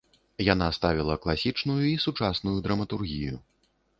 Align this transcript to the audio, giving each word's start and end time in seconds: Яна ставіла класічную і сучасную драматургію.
Яна 0.45 0.69
ставіла 0.77 1.17
класічную 1.25 1.77
і 1.91 1.93
сучасную 2.07 2.57
драматургію. 2.69 3.39